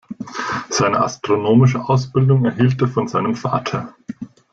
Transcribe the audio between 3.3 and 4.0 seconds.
Vater.